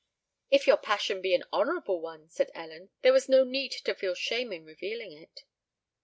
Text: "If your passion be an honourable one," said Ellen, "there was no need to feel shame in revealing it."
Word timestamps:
"If 0.49 0.65
your 0.65 0.77
passion 0.77 1.21
be 1.21 1.35
an 1.35 1.43
honourable 1.53 2.01
one," 2.01 2.27
said 2.27 2.49
Ellen, 2.55 2.89
"there 3.03 3.13
was 3.13 3.29
no 3.29 3.43
need 3.43 3.71
to 3.85 3.93
feel 3.93 4.15
shame 4.15 4.51
in 4.51 4.65
revealing 4.65 5.11
it." 5.11 5.41